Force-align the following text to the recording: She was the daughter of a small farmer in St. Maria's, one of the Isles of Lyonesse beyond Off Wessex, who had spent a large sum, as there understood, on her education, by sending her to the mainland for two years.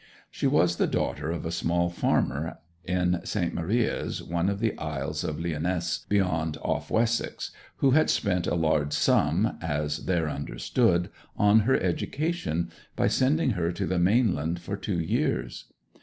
She 0.31 0.47
was 0.47 0.77
the 0.77 0.87
daughter 0.87 1.29
of 1.29 1.45
a 1.45 1.51
small 1.51 1.91
farmer 1.91 2.57
in 2.83 3.21
St. 3.23 3.53
Maria's, 3.53 4.23
one 4.23 4.49
of 4.49 4.59
the 4.59 4.75
Isles 4.79 5.23
of 5.23 5.39
Lyonesse 5.39 6.07
beyond 6.09 6.57
Off 6.63 6.89
Wessex, 6.89 7.51
who 7.75 7.91
had 7.91 8.09
spent 8.09 8.47
a 8.47 8.55
large 8.55 8.93
sum, 8.93 9.59
as 9.61 10.05
there 10.07 10.27
understood, 10.27 11.11
on 11.37 11.59
her 11.59 11.79
education, 11.79 12.71
by 12.95 13.09
sending 13.09 13.51
her 13.51 13.71
to 13.71 13.85
the 13.85 13.99
mainland 13.99 14.59
for 14.59 14.75
two 14.75 14.99
years. 14.99 15.65